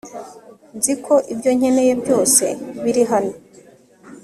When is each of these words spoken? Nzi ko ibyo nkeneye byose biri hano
Nzi 0.77 0.93
ko 1.05 1.13
ibyo 1.33 1.51
nkeneye 1.57 1.93
byose 2.01 2.45
biri 2.83 3.03
hano 3.11 3.33